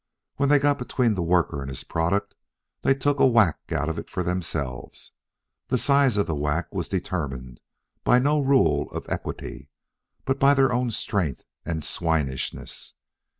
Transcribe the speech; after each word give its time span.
When 0.37 0.49
they 0.49 0.57
got 0.57 0.79
between 0.79 1.13
the 1.13 1.21
worker 1.21 1.61
and 1.61 1.69
his 1.69 1.83
product, 1.83 2.33
they 2.81 2.95
took 2.95 3.19
a 3.19 3.27
whack 3.27 3.59
out 3.71 3.87
of 3.87 3.99
it 3.99 4.09
for 4.09 4.23
themselves 4.23 5.11
The 5.67 5.77
size 5.77 6.17
of 6.17 6.25
the 6.25 6.33
whack 6.33 6.73
was 6.73 6.89
determined 6.89 7.59
by 8.03 8.17
no 8.17 8.39
rule 8.39 8.89
of 8.93 9.05
equity; 9.09 9.69
but 10.25 10.39
by 10.39 10.55
their 10.55 10.73
own 10.73 10.89
strength 10.89 11.43
and 11.67 11.83
swinishness. 11.85 12.95